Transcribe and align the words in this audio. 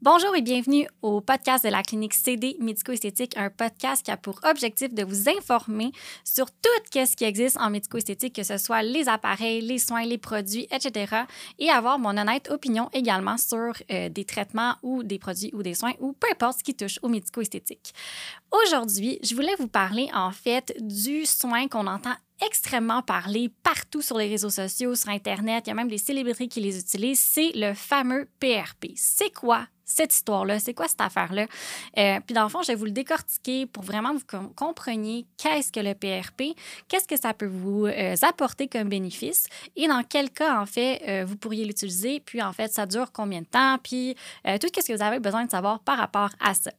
Bonjour 0.00 0.36
et 0.36 0.42
bienvenue 0.42 0.86
au 1.02 1.20
podcast 1.20 1.64
de 1.64 1.70
la 1.70 1.82
clinique 1.82 2.14
CD 2.14 2.56
médico-esthétique, 2.60 3.36
un 3.36 3.50
podcast 3.50 4.04
qui 4.04 4.12
a 4.12 4.16
pour 4.16 4.38
objectif 4.48 4.94
de 4.94 5.02
vous 5.02 5.28
informer 5.28 5.90
sur 6.22 6.46
tout 6.52 6.68
ce 6.94 7.16
qui 7.16 7.24
existe 7.24 7.56
en 7.58 7.68
médico-esthétique, 7.68 8.36
que 8.36 8.44
ce 8.44 8.58
soit 8.58 8.84
les 8.84 9.08
appareils, 9.08 9.60
les 9.60 9.78
soins, 9.78 10.04
les 10.04 10.16
produits, 10.16 10.68
etc. 10.70 11.24
et 11.58 11.68
avoir 11.68 11.98
mon 11.98 12.16
honnête 12.16 12.48
opinion 12.48 12.88
également 12.92 13.38
sur 13.38 13.72
euh, 13.90 14.08
des 14.08 14.24
traitements 14.24 14.76
ou 14.84 15.02
des 15.02 15.18
produits 15.18 15.50
ou 15.52 15.64
des 15.64 15.74
soins 15.74 15.94
ou 15.98 16.12
peu 16.12 16.28
importe 16.30 16.60
ce 16.60 16.64
qui 16.64 16.76
touche 16.76 17.00
au 17.02 17.08
médico-esthétique. 17.08 17.92
Aujourd'hui, 18.52 19.18
je 19.24 19.34
voulais 19.34 19.56
vous 19.58 19.66
parler 19.66 20.08
en 20.14 20.30
fait 20.30 20.76
du 20.78 21.26
soin 21.26 21.66
qu'on 21.66 21.88
entend 21.88 22.14
extrêmement 22.44 23.02
parler 23.02 23.50
partout 23.62 24.02
sur 24.02 24.18
les 24.18 24.28
réseaux 24.28 24.50
sociaux, 24.50 24.94
sur 24.94 25.08
Internet, 25.10 25.64
il 25.66 25.70
y 25.70 25.72
a 25.72 25.74
même 25.74 25.88
des 25.88 25.98
célébrités 25.98 26.48
qui 26.48 26.60
les 26.60 26.78
utilisent, 26.78 27.20
c'est 27.20 27.52
le 27.54 27.74
fameux 27.74 28.28
PRP. 28.40 28.92
C'est 28.96 29.32
quoi 29.32 29.66
cette 29.88 30.14
histoire-là, 30.14 30.58
c'est 30.58 30.74
quoi 30.74 30.86
cette 30.86 31.00
affaire-là? 31.00 31.46
Euh, 31.96 32.20
puis 32.24 32.34
dans 32.34 32.42
le 32.42 32.48
fond, 32.50 32.62
je 32.62 32.68
vais 32.68 32.74
vous 32.74 32.84
le 32.84 32.90
décortiquer 32.90 33.66
pour 33.66 33.82
vraiment 33.82 34.14
que 34.18 34.36
vous 34.36 34.50
compreniez 34.50 35.26
qu'est-ce 35.38 35.72
que 35.72 35.80
le 35.80 35.94
PRP, 35.94 36.54
qu'est-ce 36.88 37.08
que 37.08 37.18
ça 37.18 37.32
peut 37.32 37.46
vous 37.46 37.86
euh, 37.86 38.14
apporter 38.22 38.68
comme 38.68 38.88
bénéfice 38.90 39.46
et 39.76 39.88
dans 39.88 40.02
quel 40.02 40.30
cas, 40.30 40.60
en 40.60 40.66
fait, 40.66 41.02
euh, 41.08 41.24
vous 41.24 41.36
pourriez 41.36 41.64
l'utiliser, 41.64 42.20
puis 42.20 42.42
en 42.42 42.52
fait, 42.52 42.72
ça 42.72 42.84
dure 42.86 43.12
combien 43.12 43.40
de 43.40 43.46
temps, 43.46 43.78
puis 43.82 44.14
tout 44.60 44.68
ce 44.74 44.86
que 44.86 44.96
vous 44.96 45.02
avez 45.02 45.20
besoin 45.20 45.44
de 45.44 45.50
savoir 45.50 45.80
par 45.80 45.96
rapport 45.98 46.30
à 46.40 46.54
ça. 46.54 46.70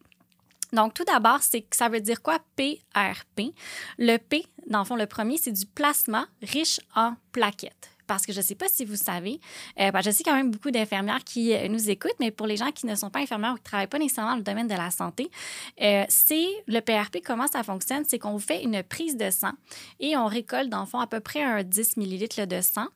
Donc, 0.73 0.93
tout 0.93 1.03
d'abord, 1.03 1.39
c'est 1.41 1.65
ça 1.71 1.89
veut 1.89 2.01
dire 2.01 2.21
quoi? 2.21 2.39
PRP? 2.55 3.53
Le 3.97 4.17
P, 4.17 4.45
dans 4.67 4.79
le 4.79 4.85
fond, 4.85 4.95
le 4.95 5.07
premier, 5.07 5.37
c'est 5.37 5.51
du 5.51 5.65
plasma 5.65 6.27
riche 6.41 6.79
en 6.95 7.15
plaquettes 7.31 7.89
parce 8.09 8.25
que 8.25 8.33
je 8.33 8.39
ne 8.39 8.43
sais 8.43 8.55
pas 8.55 8.67
si 8.67 8.85
vous 8.85 8.95
savez, 8.95 9.39
euh, 9.79 9.91
je 10.03 10.09
sais 10.09 10.23
quand 10.23 10.33
même 10.33 10.49
beaucoup 10.49 10.71
d'infirmières 10.71 11.23
qui 11.23 11.53
euh, 11.53 11.67
nous 11.67 11.91
écoutent, 11.91 12.19
mais 12.19 12.31
pour 12.31 12.47
les 12.47 12.57
gens 12.57 12.71
qui 12.71 12.87
ne 12.87 12.95
sont 12.95 13.11
pas 13.11 13.19
infirmières 13.19 13.51
ou 13.51 13.55
qui 13.57 13.61
ne 13.61 13.65
travaillent 13.65 13.87
pas 13.87 13.99
nécessairement 13.99 14.31
dans 14.31 14.37
le 14.37 14.43
domaine 14.43 14.67
de 14.67 14.73
la 14.73 14.89
santé, 14.89 15.29
euh, 15.79 16.03
c'est 16.09 16.47
le 16.65 16.79
PRP, 16.79 17.21
comment 17.23 17.45
ça 17.45 17.61
fonctionne? 17.61 18.03
C'est 18.07 18.17
qu'on 18.17 18.39
fait 18.39 18.63
une 18.63 18.81
prise 18.81 19.15
de 19.15 19.29
sang 19.29 19.51
et 19.99 20.17
on 20.17 20.25
récolte, 20.25 20.69
dans 20.69 20.79
le 20.79 20.87
fond, 20.87 20.99
à 20.99 21.05
peu 21.05 21.19
près 21.19 21.43
un 21.43 21.61
10 21.61 21.97
millilitres 21.97 22.47
de 22.47 22.61
sang 22.61 22.87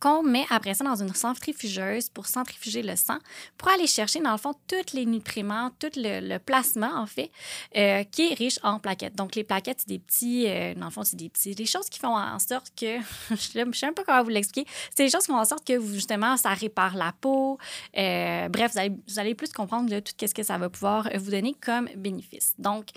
qu'on 0.00 0.22
met 0.22 0.46
après 0.50 0.74
ça 0.74 0.84
dans 0.84 0.96
une 0.96 1.14
centrifugeuse 1.14 2.08
pour 2.08 2.26
centrifuger 2.26 2.82
le 2.82 2.96
sang, 2.96 3.18
pour 3.56 3.68
aller 3.68 3.86
chercher, 3.86 4.20
dans 4.20 4.32
le 4.32 4.38
fond, 4.38 4.54
tous 4.66 4.94
les 4.94 5.06
nutriments, 5.06 5.70
tout 5.78 5.90
le, 5.96 6.38
plasma, 6.38 6.92
en 6.96 7.06
fait, 7.06 7.30
euh, 7.76 8.04
qui 8.04 8.30
est 8.30 8.34
riche 8.34 8.58
en 8.62 8.78
plaquettes. 8.78 9.14
Donc, 9.14 9.34
les 9.34 9.44
plaquettes, 9.44 9.80
c'est 9.80 9.88
des 9.88 9.98
petits, 9.98 10.46
euh, 10.48 10.74
dans 10.74 10.86
le 10.86 10.90
fond, 10.90 11.04
c'est 11.04 11.16
des 11.16 11.28
petits, 11.28 11.54
des 11.54 11.66
choses 11.66 11.88
qui 11.88 11.98
font 11.98 12.16
en 12.16 12.38
sorte 12.38 12.72
que, 12.78 12.98
je 13.30 13.58
ne 13.58 13.72
sais 13.72 13.86
même 13.86 13.94
pas 13.94 14.04
comment 14.04 14.22
vous 14.22 14.30
l'expliquer, 14.30 14.68
c'est 14.94 15.04
des 15.04 15.10
choses 15.10 15.24
qui 15.24 15.32
font 15.32 15.38
en 15.38 15.44
sorte 15.44 15.66
que, 15.66 15.80
justement, 15.80 16.36
ça 16.36 16.50
répare 16.50 16.96
la 16.96 17.12
peau. 17.20 17.58
Euh, 17.96 18.48
bref, 18.48 18.72
vous 19.08 19.18
allez, 19.18 19.34
plus 19.34 19.52
comprendre 19.52 19.88
tout 20.00 20.12
ce 20.20 20.34
que 20.34 20.42
ça 20.42 20.58
va 20.58 20.68
pouvoir 20.68 21.08
vous 21.16 21.30
donner 21.30 21.54
comme 21.60 21.88
bénéfice. 21.96 22.54
Donc, 22.58 22.90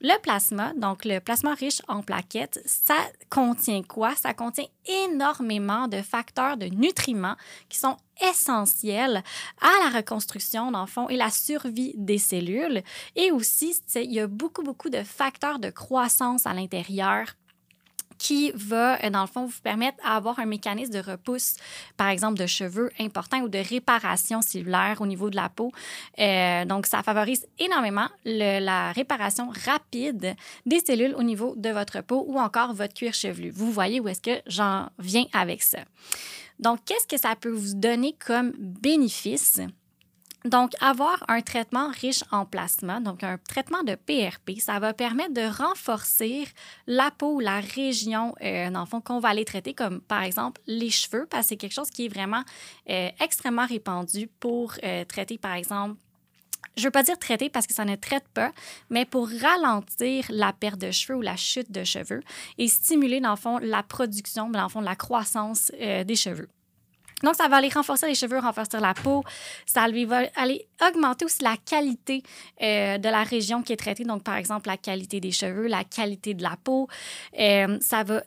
le 0.00 0.20
plasma, 0.20 0.72
donc 0.74 1.04
le 1.04 1.20
plasma 1.20 1.54
riche 1.54 1.80
en 1.88 2.02
plaquettes, 2.02 2.60
ça 2.66 2.96
contient 3.30 3.82
quoi? 3.82 4.14
Ça 4.14 4.34
contient 4.34 4.66
énormément 4.86 5.88
de 5.88 6.02
facteurs 6.02 6.56
de 6.56 6.66
nutriments 6.66 7.36
qui 7.68 7.78
sont 7.78 7.96
essentiels 8.20 9.22
à 9.60 9.84
la 9.84 9.96
reconstruction, 9.96 10.70
dans 10.70 10.82
le 10.82 10.86
fond, 10.86 11.08
et 11.08 11.16
la 11.16 11.30
survie 11.30 11.94
des 11.96 12.18
cellules. 12.18 12.82
Et 13.14 13.30
aussi, 13.30 13.80
il 13.94 14.12
y 14.12 14.20
a 14.20 14.26
beaucoup, 14.26 14.62
beaucoup 14.62 14.90
de 14.90 15.02
facteurs 15.02 15.58
de 15.58 15.70
croissance 15.70 16.46
à 16.46 16.52
l'intérieur 16.52 17.34
qui 18.18 18.52
va, 18.54 19.02
euh, 19.04 19.10
dans 19.10 19.22
le 19.22 19.26
fond, 19.26 19.46
vous 19.46 19.60
permettre 19.62 19.98
d'avoir 20.04 20.38
un 20.38 20.46
mécanisme 20.46 20.92
de 20.92 20.98
repousse, 20.98 21.56
par 21.96 22.08
exemple, 22.08 22.38
de 22.38 22.46
cheveux 22.46 22.90
important 23.00 23.40
ou 23.40 23.48
de 23.48 23.58
réparation 23.58 24.42
cellulaire 24.42 24.98
au 25.00 25.06
niveau 25.06 25.30
de 25.30 25.36
la 25.36 25.48
peau. 25.48 25.72
Euh, 26.18 26.64
donc, 26.64 26.86
ça 26.86 27.02
favorise 27.02 27.46
énormément 27.58 28.08
la 28.24 28.92
réparation 28.92 29.48
rapide 29.64 30.34
des 30.64 30.80
cellules 30.80 31.14
au 31.14 31.22
niveau 31.22 31.54
de 31.56 31.70
votre 31.70 32.00
peau 32.02 32.24
ou 32.26 32.38
encore 32.38 32.74
votre 32.74 32.94
cuir 32.94 33.14
chevelu. 33.14 33.50
Vous 33.50 33.70
voyez 33.70 34.00
où 34.00 34.08
est-ce 34.08 34.22
que 34.22 34.42
j'en 34.46 34.88
viens 34.98 35.26
avec 35.32 35.62
ça. 35.62 35.78
Donc, 36.58 36.80
qu'est-ce 36.86 37.06
que 37.06 37.18
ça 37.18 37.34
peut 37.36 37.50
vous 37.50 37.74
donner 37.74 38.16
comme 38.24 38.52
bénéfice? 38.58 39.60
Donc, 40.46 40.74
avoir 40.80 41.24
un 41.26 41.40
traitement 41.40 41.90
riche 41.90 42.22
en 42.30 42.44
plasma, 42.44 43.00
donc 43.00 43.24
un 43.24 43.36
traitement 43.36 43.82
de 43.82 43.96
PRP, 43.96 44.60
ça 44.60 44.78
va 44.78 44.94
permettre 44.94 45.34
de 45.34 45.40
renforcer 45.40 46.46
la 46.86 47.10
peau, 47.10 47.40
la 47.40 47.58
région, 47.58 48.32
euh, 48.42 48.70
dans 48.70 48.80
le 48.80 48.86
fond, 48.86 49.00
qu'on 49.00 49.18
va 49.18 49.30
aller 49.30 49.44
traiter, 49.44 49.74
comme 49.74 50.00
par 50.00 50.22
exemple 50.22 50.60
les 50.68 50.90
cheveux, 50.90 51.26
parce 51.28 51.42
que 51.44 51.48
c'est 51.48 51.56
quelque 51.56 51.72
chose 51.72 51.90
qui 51.90 52.06
est 52.06 52.08
vraiment 52.08 52.42
euh, 52.88 53.08
extrêmement 53.18 53.66
répandu 53.66 54.28
pour 54.38 54.74
euh, 54.84 55.04
traiter, 55.04 55.36
par 55.36 55.54
exemple, 55.54 55.96
je 56.76 56.82
ne 56.82 56.86
veux 56.86 56.92
pas 56.92 57.02
dire 57.02 57.18
traiter 57.18 57.50
parce 57.50 57.66
que 57.66 57.74
ça 57.74 57.84
ne 57.84 57.96
traite 57.96 58.28
pas, 58.32 58.52
mais 58.88 59.04
pour 59.04 59.28
ralentir 59.28 60.26
la 60.28 60.52
perte 60.52 60.78
de 60.78 60.92
cheveux 60.92 61.18
ou 61.18 61.22
la 61.22 61.36
chute 61.36 61.72
de 61.72 61.82
cheveux 61.82 62.22
et 62.58 62.68
stimuler, 62.68 63.18
dans 63.18 63.30
le 63.30 63.36
fond, 63.36 63.58
la 63.58 63.82
production, 63.82 64.48
dans 64.48 64.62
le 64.62 64.68
fond, 64.68 64.80
la 64.80 64.94
croissance 64.94 65.72
des 65.78 66.16
cheveux. 66.16 66.48
Donc, 67.22 67.34
ça 67.34 67.48
va 67.48 67.56
aller 67.56 67.70
renforcer 67.70 68.06
les 68.06 68.14
cheveux, 68.14 68.38
renforcer 68.38 68.78
la 68.78 68.92
peau. 68.92 69.24
Ça 69.64 69.86
va 69.88 70.22
aller 70.36 70.68
augmenter 70.86 71.24
aussi 71.24 71.42
la 71.42 71.56
qualité 71.56 72.22
euh, 72.62 72.98
de 72.98 73.08
la 73.08 73.22
région 73.22 73.62
qui 73.62 73.72
est 73.72 73.76
traitée. 73.76 74.04
Donc, 74.04 74.22
par 74.22 74.36
exemple, 74.36 74.68
la 74.68 74.76
qualité 74.76 75.20
des 75.20 75.32
cheveux, 75.32 75.66
la 75.66 75.84
qualité 75.84 76.34
de 76.34 76.42
la 76.42 76.56
peau. 76.62 76.88
Euh, 77.38 77.78
ça 77.80 78.02
va 78.02 78.22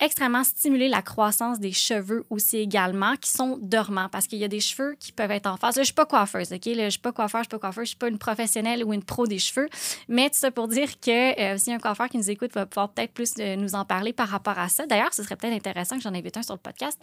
extrêmement 0.00 0.42
stimuler 0.42 0.88
la 0.88 1.02
croissance 1.02 1.60
des 1.60 1.70
cheveux 1.70 2.24
aussi 2.30 2.56
également, 2.56 3.14
qui 3.14 3.30
sont 3.30 3.58
dormants, 3.62 4.08
parce 4.10 4.26
qu'il 4.26 4.40
y 4.40 4.44
a 4.44 4.48
des 4.48 4.58
cheveux 4.58 4.96
qui 4.98 5.12
peuvent 5.12 5.30
être 5.30 5.46
en 5.46 5.56
phase. 5.56 5.76
Là, 5.76 5.80
je 5.80 5.80
ne 5.80 5.84
suis 5.84 5.94
pas 5.94 6.06
coiffeuse, 6.06 6.52
OK? 6.52 6.62
Je 6.64 6.80
ne 6.80 6.90
suis 6.90 6.98
pas 6.98 7.12
coiffeur, 7.12 7.42
je 7.42 7.46
ne 7.46 7.50
suis 7.50 7.50
pas 7.50 7.58
coiffeur, 7.60 7.74
je 7.74 7.80
ne 7.82 7.86
suis 7.86 7.96
pas 7.96 8.08
une 8.08 8.18
professionnelle 8.18 8.82
ou 8.84 8.92
une 8.92 9.04
pro 9.04 9.28
des 9.28 9.38
cheveux, 9.38 9.68
mais 10.08 10.28
tout 10.30 10.38
ça 10.38 10.50
pour 10.50 10.66
dire 10.66 10.98
que 10.98 11.40
euh, 11.40 11.56
si 11.56 11.72
un 11.72 11.78
coiffeur 11.78 12.08
qui 12.08 12.18
nous 12.18 12.30
écoute 12.30 12.52
va 12.54 12.66
pouvoir 12.66 12.88
peut-être 12.88 13.12
plus 13.12 13.36
nous 13.36 13.76
en 13.76 13.84
parler 13.84 14.12
par 14.12 14.28
rapport 14.28 14.58
à 14.58 14.68
ça. 14.68 14.86
D'ailleurs, 14.86 15.14
ce 15.14 15.22
serait 15.22 15.36
peut-être 15.36 15.54
intéressant 15.54 15.96
que 15.96 16.02
j'en 16.02 16.14
invite 16.14 16.36
un 16.36 16.42
sur 16.42 16.54
le 16.54 16.60
podcast 16.60 16.98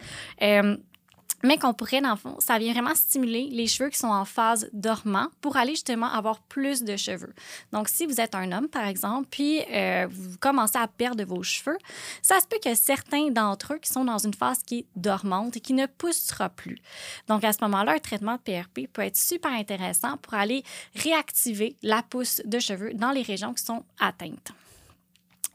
mais 1.42 1.58
qu'on 1.58 1.72
pourrait, 1.72 2.00
dans 2.00 2.10
le 2.10 2.16
fond, 2.16 2.36
ça 2.38 2.58
vient 2.58 2.72
vraiment 2.72 2.94
stimuler 2.94 3.48
les 3.50 3.66
cheveux 3.66 3.90
qui 3.90 3.98
sont 3.98 4.08
en 4.08 4.24
phase 4.24 4.68
dormant 4.72 5.28
pour 5.40 5.56
aller 5.56 5.72
justement 5.72 6.06
avoir 6.06 6.40
plus 6.40 6.82
de 6.82 6.96
cheveux. 6.96 7.32
Donc, 7.72 7.88
si 7.88 8.06
vous 8.06 8.20
êtes 8.20 8.34
un 8.34 8.52
homme, 8.52 8.68
par 8.68 8.86
exemple, 8.86 9.28
puis 9.30 9.62
euh, 9.70 10.06
vous 10.10 10.36
commencez 10.38 10.78
à 10.78 10.88
perdre 10.88 11.24
vos 11.24 11.42
cheveux, 11.42 11.78
ça 12.22 12.40
se 12.40 12.46
peut 12.46 12.58
que 12.62 12.74
certains 12.74 13.30
d'entre 13.30 13.74
eux 13.74 13.78
qui 13.78 13.90
sont 13.90 14.04
dans 14.04 14.18
une 14.18 14.34
phase 14.34 14.62
qui 14.64 14.80
est 14.80 14.86
dormante 14.96 15.56
et 15.56 15.60
qui 15.60 15.72
ne 15.72 15.86
poussera 15.86 16.48
plus. 16.48 16.78
Donc, 17.28 17.44
à 17.44 17.52
ce 17.52 17.58
moment-là, 17.62 17.92
un 17.92 17.98
traitement 17.98 18.36
de 18.36 18.40
PRP 18.40 18.88
peut 18.92 19.02
être 19.02 19.16
super 19.16 19.52
intéressant 19.52 20.16
pour 20.18 20.34
aller 20.34 20.62
réactiver 20.94 21.76
la 21.82 22.02
pousse 22.02 22.42
de 22.44 22.58
cheveux 22.58 22.94
dans 22.94 23.10
les 23.10 23.22
régions 23.22 23.54
qui 23.54 23.64
sont 23.64 23.84
atteintes. 23.98 24.52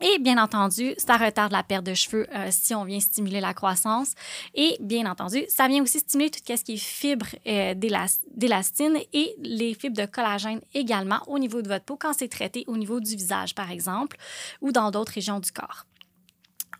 Et 0.07 0.19
bien 0.19 0.37
entendu, 0.37 0.93
ça 0.99 1.17
retarde 1.17 1.51
la 1.51 1.63
perte 1.63 1.83
de 1.83 1.95
cheveux 1.95 2.27
euh, 2.31 2.49
si 2.51 2.75
on 2.75 2.83
vient 2.83 2.99
stimuler 2.99 3.39
la 3.39 3.55
croissance. 3.55 4.13
Et 4.53 4.77
bien 4.79 5.09
entendu, 5.09 5.43
ça 5.49 5.67
vient 5.67 5.81
aussi 5.81 5.97
stimuler 5.97 6.29
tout 6.29 6.39
ce 6.45 6.63
qui 6.63 6.73
est 6.73 6.77
fibres 6.77 7.25
euh, 7.47 7.73
d'élastine 7.73 8.99
et 9.13 9.35
les 9.41 9.73
fibres 9.73 9.99
de 9.99 10.05
collagène 10.05 10.61
également 10.75 11.21
au 11.25 11.39
niveau 11.39 11.63
de 11.63 11.67
votre 11.67 11.85
peau 11.85 11.97
quand 11.99 12.13
c'est 12.13 12.27
traité 12.27 12.65
au 12.67 12.77
niveau 12.77 12.99
du 12.99 13.15
visage, 13.15 13.55
par 13.55 13.71
exemple, 13.71 14.17
ou 14.61 14.71
dans 14.71 14.91
d'autres 14.91 15.13
régions 15.13 15.39
du 15.39 15.51
corps. 15.51 15.87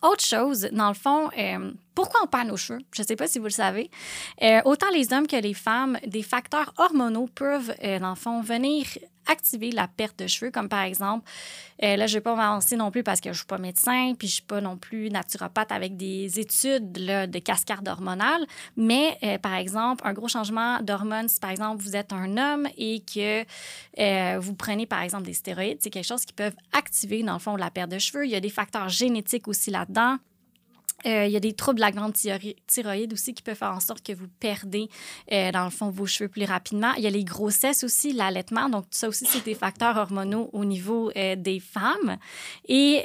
Autre 0.04 0.24
chose, 0.24 0.70
dans 0.72 0.90
le 0.90 0.94
fond, 0.94 1.32
euh, 1.36 1.72
pourquoi 1.96 2.20
on 2.24 2.28
perd 2.28 2.50
nos 2.50 2.58
cheveux? 2.58 2.82
Je 2.92 3.02
ne 3.02 3.08
sais 3.08 3.16
pas 3.16 3.26
si 3.26 3.40
vous 3.40 3.46
le 3.46 3.50
savez. 3.50 3.90
autant 4.66 4.92
les 4.94 5.14
hommes 5.14 5.26
que 5.26 5.36
les 5.36 5.56
femmes, 5.56 5.98
des 6.06 6.22
facteurs 6.22 6.76
hormonaux 6.78 7.28
peuvent, 7.34 7.74
dans 7.82 8.10
le 8.10 8.16
fond, 8.16 8.42
venir 8.42 8.86
activer 9.28 9.72
la 9.72 9.88
perte 9.88 10.20
de 10.20 10.28
cheveux, 10.28 10.52
comme 10.52 10.70
par 10.70 10.84
exemple, 10.84 11.30
euh, 11.84 11.96
là, 11.96 12.08
je 12.08 12.14
ne 12.14 12.18
vais 12.18 12.24
pas 12.24 12.36
m'avancer 12.36 12.76
non 12.76 12.92
plus 12.92 13.04
parce 13.04 13.20
que 13.20 13.30
je 13.30 13.32
ne 13.32 13.38
suis 13.38 13.46
pas 13.46 13.58
médecin, 13.58 14.14
puis 14.18 14.28
je 14.28 14.34
ne 14.34 14.36
suis 14.36 14.44
pas 14.44 14.62
non 14.62 14.78
plus 14.78 15.10
naturopathe 15.10 15.72
avec 15.72 15.98
des 15.98 16.40
études 16.40 16.92
de 16.92 17.40
cascade 17.40 17.88
hormonale, 17.88 18.46
mais 18.78 19.18
euh, 19.24 19.38
par 19.38 19.56
exemple, 19.56 20.06
un 20.08 20.14
gros 20.14 20.28
changement 20.28 20.80
d'hormones, 20.82 21.28
si 21.28 21.40
par 21.40 21.52
exemple 21.52 21.82
vous 21.82 21.96
êtes 21.96 22.14
un 22.14 22.38
homme 22.38 22.68
et 22.78 23.02
que 23.02 23.46
euh, 24.00 24.40
vous 24.40 24.54
prenez 24.54 24.86
par 24.86 25.02
exemple 25.02 25.24
des 25.24 25.34
stéroïdes, 25.34 25.78
c'est 25.82 25.90
quelque 25.90 26.08
chose 26.08 26.26
qui 26.26 26.34
peut 26.34 26.52
activer 26.72 27.24
dans 27.24 27.34
le 27.34 27.40
fond 27.40 27.56
la 27.56 27.72
perte 27.72 27.92
de 27.92 28.00
cheveux. 28.00 28.26
Il 28.26 28.32
y 28.32 28.36
a 28.36 28.40
des 28.40 28.50
facteurs 28.50 28.90
génétiques 28.90 29.48
aussi 29.48 29.72
là-dedans. 29.72 30.18
Euh, 31.06 31.26
il 31.26 31.32
y 31.32 31.38
a 31.38 31.40
des 31.40 31.54
troubles 31.54 31.78
de 31.78 31.82
la 31.82 31.92
grande 31.92 32.14
thyroïde 32.14 33.14
aussi 33.14 33.34
qui 33.34 33.44
peuvent 33.44 33.58
faire 33.58 33.72
en 33.72 33.80
sorte 33.80 34.06
que 34.06 34.14
vous 34.14 34.28
perdez, 34.40 34.90
euh, 35.32 35.52
dans 35.52 35.66
le 35.66 35.70
fond, 35.70 35.90
vos 35.90 36.06
cheveux 36.06 36.30
plus 36.30 36.46
rapidement. 36.46 36.94
Il 36.98 37.04
y 37.04 37.08
a 37.08 37.12
les 37.12 37.24
grossesses 37.24 37.84
aussi, 37.84 38.14
l'allaitement. 38.14 38.70
Donc, 38.70 38.86
ça 38.92 39.08
aussi, 39.08 39.26
c'est 39.26 39.44
des 39.44 39.56
facteurs 39.56 39.98
hormonaux 39.98 40.50
au 40.54 40.66
niveau 40.66 41.12
euh, 41.16 41.36
des 41.36 41.60
femmes. 41.60 42.18
Et 42.68 43.04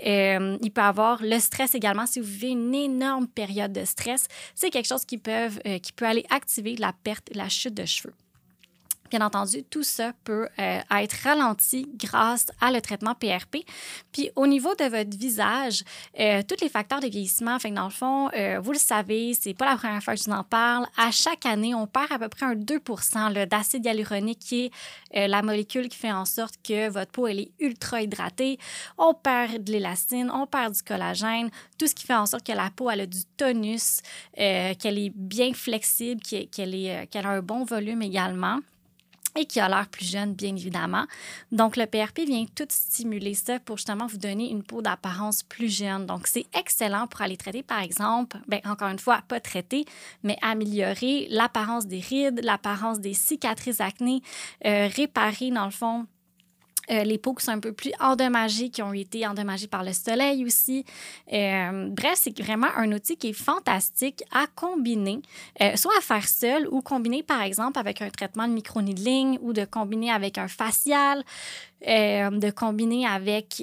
il 0.63 0.71
peut 0.71 0.81
y 0.81 0.85
avoir 0.85 1.23
le 1.23 1.39
stress 1.39 1.75
également. 1.75 2.07
Si 2.07 2.21
vous 2.21 2.27
vivez 2.27 2.51
une 2.51 2.75
énorme 2.75 3.27
période 3.27 3.73
de 3.73 3.85
stress, 3.85 4.27
c'est 4.55 4.71
quelque 4.71 4.89
chose 4.89 5.05
qui, 5.05 5.21
qui 5.21 5.93
peut 5.93 6.07
aller 6.07 6.25
activer 6.31 6.77
la 6.77 6.93
perte, 6.93 7.29
la 7.35 7.49
chute 7.49 7.75
de 7.75 7.85
cheveux. 7.85 8.15
Bien 9.11 9.23
entendu, 9.23 9.65
tout 9.65 9.83
ça 9.83 10.13
peut 10.23 10.49
euh, 10.61 10.81
être 10.89 11.17
ralenti 11.25 11.89
grâce 11.97 12.47
à 12.61 12.71
le 12.71 12.81
traitement 12.81 13.17
PRP. 13.17 13.67
Puis 14.13 14.31
au 14.37 14.47
niveau 14.47 14.73
de 14.77 14.85
votre 14.85 15.19
visage, 15.19 15.83
euh, 16.21 16.43
tous 16.47 16.63
les 16.63 16.69
facteurs 16.69 17.01
de 17.01 17.09
vieillissement, 17.09 17.59
fait 17.59 17.73
dans 17.73 17.87
le 17.87 17.91
fond, 17.91 18.31
euh, 18.37 18.61
vous 18.63 18.71
le 18.71 18.79
savez, 18.79 19.35
c'est 19.35 19.53
pas 19.53 19.65
la 19.65 19.77
première 19.77 20.01
fois 20.01 20.15
que 20.15 20.21
je 20.21 20.27
vous 20.27 20.37
en 20.37 20.45
parle. 20.45 20.87
À 20.97 21.11
chaque 21.11 21.45
année, 21.45 21.75
on 21.75 21.89
perd 21.89 22.13
à 22.13 22.21
peu 22.21 22.29
près 22.29 22.47
un 22.47 22.55
2% 22.55 23.47
d'acide 23.49 23.85
hyaluronique, 23.85 24.39
qui 24.39 24.71
est 25.11 25.27
la 25.27 25.43
molécule 25.43 25.89
qui 25.89 25.99
fait 25.99 26.13
en 26.13 26.25
sorte 26.25 26.55
que 26.63 26.89
votre 26.89 27.11
peau 27.11 27.27
elle 27.27 27.41
est 27.41 27.51
ultra 27.59 28.03
hydratée. 28.03 28.59
On 28.97 29.13
perd 29.13 29.65
de 29.65 29.73
l'élastine, 29.73 30.31
on 30.33 30.47
perd 30.47 30.75
du 30.75 30.83
collagène, 30.83 31.51
tout 31.79 31.89
ce 31.89 31.97
qui 31.97 32.07
fait 32.07 32.15
en 32.15 32.27
sorte 32.27 32.47
que 32.47 32.53
la 32.53 32.71
peau 32.71 32.89
a 32.89 32.97
du 33.07 33.25
tonus, 33.37 34.03
qu'elle 34.37 34.99
est 34.99 35.13
bien 35.17 35.53
flexible, 35.53 36.23
qu'elle 36.23 37.27
a 37.27 37.29
un 37.29 37.43
bon 37.43 37.65
volume 37.65 38.03
également 38.03 38.61
et 39.37 39.45
qui 39.45 39.61
a 39.61 39.69
l'air 39.69 39.87
plus 39.89 40.05
jeune, 40.05 40.35
bien 40.35 40.55
évidemment. 40.55 41.05
Donc, 41.53 41.77
le 41.77 41.87
PRP 41.87 42.21
vient 42.27 42.47
tout 42.55 42.67
stimuler 42.69 43.35
ça 43.35 43.59
pour 43.61 43.77
justement 43.77 44.07
vous 44.07 44.19
donner 44.19 44.51
une 44.51 44.63
peau 44.63 44.83
d'apparence 44.83 45.43
plus 45.43 45.69
jeune. 45.69 46.07
Donc, 46.07 46.27
c'est 46.27 46.47
excellent 46.59 47.07
pour 47.07 47.23
aller 47.23 47.37
traiter, 47.37 47.63
par 47.63 47.81
exemple, 47.81 48.39
bien, 48.49 48.61
encore 48.65 48.89
une 48.89 48.99
fois, 48.99 49.23
pas 49.29 49.41
traiter, 49.41 49.85
mais 50.23 50.37
améliorer 50.43 51.29
l'apparence 51.31 51.87
des 51.87 52.01
rides, 52.01 52.41
l'apparence 52.43 53.01
des 53.01 53.15
cicatrices 53.15 53.81
acné, 53.81 54.23
euh, 54.67 54.89
réparer, 54.95 55.51
dans 55.51 55.65
le 55.65 55.71
fond, 55.71 56.07
euh, 56.91 57.05
les 57.05 57.19
peaux 57.19 57.35
qui 57.35 57.45
sont 57.45 57.53
un 57.53 57.61
peu 57.61 57.73
plus 57.73 57.93
endommagées, 58.01 58.71
qui 58.71 58.83
ont 58.83 58.93
été 58.93 59.27
endommagées 59.27 59.67
par 59.67 59.85
le 59.85 59.93
soleil 59.93 60.45
aussi. 60.45 60.85
Euh, 61.33 61.89
bref, 61.91 62.15
c'est 62.17 62.39
vraiment 62.41 62.69
un 62.77 62.93
outil 62.93 63.17
qui 63.17 63.29
est 63.29 63.33
fantastique 63.33 64.23
à 64.33 64.47
combiner, 64.55 65.21
euh, 65.61 65.77
soit 65.77 65.97
à 65.99 66.01
faire 66.01 66.29
seul 66.29 66.69
ou 66.71 66.81
combiner 66.83 67.23
par 67.23 67.43
exemple 67.43 67.79
avec 67.79 68.03
un 68.03 68.11
traitement 68.11 68.47
de 68.47 68.53
microneedling 68.53 69.39
ou 69.43 69.53
de 69.53 69.65
combiner 69.65 70.11
avec 70.11 70.39
un 70.39 70.49
facial, 70.49 71.23
de 71.83 72.51
combiner 72.51 73.07
avec 73.07 73.63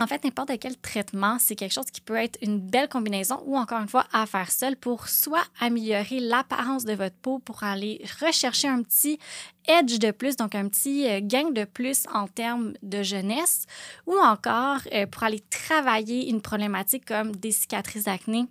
en 0.00 0.06
fait, 0.06 0.24
n'importe 0.24 0.58
quel 0.58 0.76
traitement, 0.78 1.36
c'est 1.38 1.54
quelque 1.54 1.72
chose 1.72 1.90
qui 1.92 2.00
peut 2.00 2.16
être 2.16 2.38
une 2.40 2.58
belle 2.58 2.88
combinaison 2.88 3.42
ou 3.44 3.58
encore 3.58 3.80
une 3.80 3.88
fois 3.88 4.06
à 4.12 4.24
faire 4.24 4.50
seul 4.50 4.74
pour 4.76 5.08
soit 5.08 5.44
améliorer 5.60 6.18
l'apparence 6.18 6.86
de 6.86 6.94
votre 6.94 7.16
peau 7.16 7.38
pour 7.40 7.62
aller 7.62 8.02
rechercher 8.20 8.68
un 8.68 8.82
petit 8.82 9.18
edge 9.66 9.98
de 9.98 10.10
plus, 10.10 10.36
donc 10.36 10.54
un 10.54 10.68
petit 10.68 11.06
euh, 11.06 11.20
gain 11.22 11.50
de 11.50 11.64
plus 11.64 12.04
en 12.12 12.26
termes 12.26 12.72
de 12.82 13.02
jeunesse 13.02 13.66
ou 14.06 14.16
encore 14.16 14.80
euh, 14.94 15.06
pour 15.06 15.24
aller 15.24 15.40
travailler 15.50 16.30
une 16.30 16.40
problématique 16.40 17.04
comme 17.04 17.36
des 17.36 17.52
cicatrices 17.52 18.04
d'acné 18.04 18.46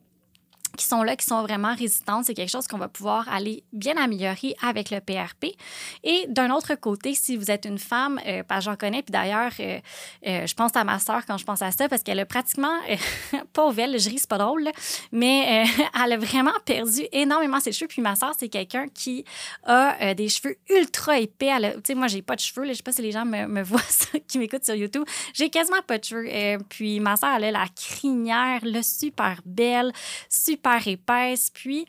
qui 0.82 0.88
sont 0.88 1.04
là, 1.04 1.16
qui 1.16 1.26
sont 1.26 1.42
vraiment 1.44 1.76
résistantes. 1.76 2.26
C'est 2.26 2.34
quelque 2.34 2.50
chose 2.50 2.68
qu'on 2.68 2.80
va 2.80 2.88
pouvoir 2.88 3.30
aller 3.30 3.64
bien 3.72 3.96
améliorer 3.98 4.56
avec 4.64 4.90
le 4.90 5.00
PRP. 5.00 5.56
Et 6.04 6.26
d'un 6.28 6.52
autre 6.52 6.74
côté, 6.76 7.14
si 7.14 7.38
vous 7.38 7.52
êtes 7.52 7.66
une 7.66 7.78
femme, 7.78 8.20
euh, 8.26 8.42
j'en 8.60 8.76
connais, 8.76 9.04
puis 9.04 9.12
d'ailleurs, 9.12 9.52
euh, 9.60 9.80
euh, 10.28 10.48
je 10.48 10.54
pense 10.56 10.76
à 10.76 10.84
ma 10.84 10.98
soeur 10.98 11.26
quand 11.28 11.38
je 11.38 11.46
pense 11.46 11.62
à 11.62 11.72
ça, 11.72 11.88
parce 11.88 12.02
qu'elle 12.02 12.20
a 12.20 12.26
pratiquement, 12.26 12.76
pauvre 13.54 13.80
elle, 13.80 14.00
je 14.00 14.10
ris, 14.10 14.24
pas 14.28 14.40
drôle, 14.40 14.70
mais 15.12 15.66
elle 16.04 16.14
a 16.14 16.18
vraiment 16.18 16.52
perdu 16.66 17.02
énormément 17.12 17.60
ses 17.60 17.72
cheveux. 17.72 17.88
Puis 17.88 18.02
ma 18.02 18.16
soeur, 18.16 18.34
c'est 18.38 18.50
quelqu'un 18.50 18.88
qui 18.88 19.24
a 19.66 20.14
des 20.16 20.30
cheveux 20.30 20.58
ultra 20.70 21.20
épais. 21.20 21.52
Tu 21.76 21.82
sais, 21.86 21.96
moi, 21.96 22.08
j'ai 22.08 22.22
pas 22.22 22.36
de 22.36 22.42
cheveux, 22.42 22.64
là, 22.66 22.74
je 22.74 22.78
sais 22.78 22.84
pas 22.84 22.92
si 22.92 23.02
les 23.02 23.12
gens 23.12 23.26
me, 23.26 23.62
voient 23.64 23.82
qui 24.28 24.40
m'écoutent 24.40 24.66
sur 24.66 24.76
YouTube. 24.76 25.04
J'ai 25.34 25.50
quasiment 25.50 25.82
pas 25.86 26.00
de 26.00 26.04
cheveux. 26.04 26.64
puis 26.70 27.00
ma 27.00 27.18
soeur, 27.18 27.36
elle 27.38 27.44
a 27.46 27.52
la 27.52 27.66
crinière, 27.76 28.62
le 28.64 28.82
super 28.82 29.42
belle, 29.46 29.92
super 30.30 30.71
super 30.80 30.88
épaisse. 30.88 31.50
Puis, 31.54 31.86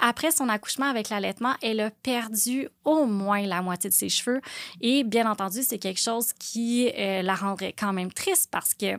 après 0.00 0.30
son 0.30 0.48
accouchement 0.48 0.86
avec 0.86 1.08
l'allaitement, 1.08 1.54
elle 1.62 1.80
a 1.80 1.90
perdu 1.90 2.68
au 2.84 3.06
moins 3.06 3.42
la 3.42 3.62
moitié 3.62 3.90
de 3.90 3.94
ses 3.94 4.08
cheveux. 4.08 4.40
Et 4.80 5.04
bien 5.04 5.30
entendu, 5.30 5.62
c'est 5.62 5.78
quelque 5.78 6.00
chose 6.00 6.32
qui 6.38 6.90
euh, 6.96 7.22
la 7.22 7.34
rendrait 7.34 7.72
quand 7.72 7.92
même 7.92 8.12
triste 8.12 8.48
parce 8.50 8.74
que 8.74 8.98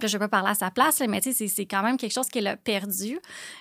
que 0.00 0.06
je 0.06 0.18
peux 0.18 0.28
parler 0.28 0.50
à 0.50 0.54
sa 0.54 0.70
place, 0.70 1.00
mais 1.08 1.20
c'est 1.20 1.66
quand 1.66 1.82
même 1.82 1.96
quelque 1.96 2.12
chose 2.12 2.28
qu'elle 2.28 2.46
a 2.46 2.56
perdu 2.56 3.18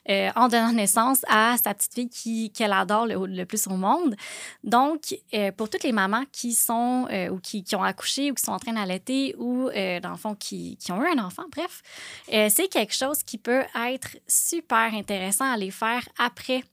euh, 0.10 0.30
en 0.36 0.48
donnant 0.48 0.72
naissance 0.72 1.22
à 1.28 1.56
sa 1.64 1.74
petite 1.74 2.16
fille 2.16 2.52
qu'elle 2.52 2.74
adore 2.74 3.08
le, 3.08 3.44
plus 3.46 3.68
au 3.68 3.76
monde. 3.76 4.16
Donc, 4.64 5.16
euh, 5.34 5.52
pour 5.52 5.70
toutes 5.70 5.84
les 5.84 5.92
mamans 5.92 6.24
qui 6.32 6.54
sont 6.54 7.08
euh, 7.12 7.30
ou 7.30 7.40
qui, 7.40 7.64
qui, 7.64 7.76
ont 7.76 7.84
accouché 7.84 8.32
ou 8.32 8.34
qui 8.34 8.44
sont 8.44 8.52
en 8.52 8.60
train 8.60 8.74
d'allaiter 8.74 9.36
ou, 9.38 9.70
dans 10.02 10.12
le 10.12 10.18
fond, 10.18 10.36
qui, 10.36 10.78
qui, 10.78 10.92
ont 10.92 11.04
eu 11.04 11.08
un 11.08 11.24
enfant, 11.24 11.44
bref, 11.52 11.82
c'est 12.28 12.68
quelque 12.68 12.94
chose 12.94 13.24
qui 13.24 13.38
peut 13.38 13.64
être 13.76 14.18
super 14.28 14.94
intéressant 14.94 15.52
à 15.52 15.58
les 15.58 15.72
faire 15.72 16.08
après 16.18 16.64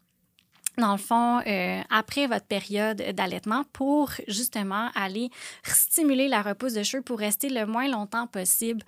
dans 0.81 0.93
le 0.93 0.99
fond, 0.99 1.41
euh, 1.47 1.81
après 1.91 2.27
votre 2.27 2.47
période 2.47 3.03
d'allaitement 3.15 3.65
pour 3.73 4.11
justement 4.29 4.89
aller 4.95 5.31
stimuler 5.63 6.29
la 6.29 6.43
repousse 6.43 6.75
de 6.75 6.83
cheveux 6.83 7.03
pour 7.03 7.19
rester 7.19 7.49
le 7.49 7.67
moins 7.67 7.89
longtemps 7.89 8.27
possible 8.27 8.83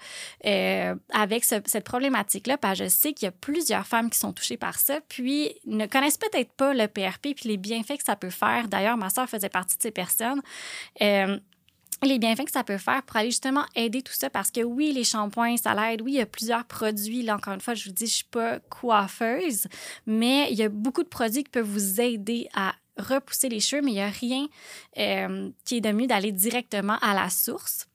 euh, 0.47 0.95
avec 1.13 1.45
cette 1.45 1.85
problématique-là. 1.85 2.59
Parce 2.59 2.79
que 2.79 2.85
je 2.85 2.89
sais 2.89 3.13
qu'il 3.13 3.27
y 3.27 3.29
a 3.29 3.33
plusieurs 3.33 3.87
femmes 3.87 4.11
qui 4.11 4.19
sont 4.19 4.33
touchées 4.33 4.57
par 4.57 4.79
ça, 4.79 5.01
puis 5.09 5.55
ne 5.67 5.87
connaissent 5.87 6.19
peut-être 6.19 6.53
pas 6.53 6.75
le 6.75 6.89
PRP 6.89 7.35
puis 7.37 7.49
les 7.49 7.57
bienfaits 7.57 7.99
que 7.99 8.05
ça 8.05 8.17
peut 8.17 8.31
faire. 8.31 8.69
D'ailleurs, 8.69 8.97
ma 8.97 9.11
soeur 9.11 9.29
faisait 9.29 9.49
partie 9.49 9.77
de 9.77 9.83
ces 9.83 9.91
personnes. 9.91 10.43
Euh, 11.01 11.39
les 12.07 12.19
bienfaits 12.19 12.45
que 12.45 12.53
ça 12.53 12.65
peut 12.65 12.79
faire 12.79 13.03
pour 13.03 13.17
aller 13.17 13.31
justement 13.31 13.65
aider 13.75 14.03
tout 14.03 14.13
ça 14.13 14.31
parce 14.31 14.51
que 14.51 14.63
oui, 14.63 14.93
les 14.93 15.05
shampoings, 15.05 15.57
ça 15.57 15.75
l'aide. 15.75 16.03
Oui, 16.03 16.13
il 16.13 16.19
y 16.19 16.21
a 16.21 16.27
plusieurs 16.27 16.65
produits. 16.65 17.23
Là, 17.23 17.37
encore 17.37 17.55
une 17.55 17.61
fois, 17.61 17.75
je 17.75 17.89
vous 17.89 17.95
dis, 17.95 18.07
je 18.07 18.15
suis 18.17 18.25
pas 18.25 18.59
coiffeuse, 18.61 19.67
mais 20.07 20.49
il 20.51 20.57
y 20.57 20.63
a 20.63 20.69
beaucoup 20.69 21.03
de 21.03 21.09
produits 21.09 21.45
qui 21.45 21.51
peuvent 21.51 21.67
vous 21.67 22.01
aider 22.01 22.49
à 22.55 22.75
repousser 22.99 23.49
les 23.49 23.61
cheveux, 23.61 23.83
mais 23.83 23.93
il 23.93 23.95
n'y 23.95 24.01
a 24.01 24.09
rien 24.09 24.49
euh, 24.99 25.51
qui 25.65 25.77
est 25.77 25.81
de 25.81 25.93
mieux 25.93 26.07
d'aller 26.07 26.33
directement 26.33 26.99
à 27.01 27.15
la 27.15 27.31
source. 27.31 27.87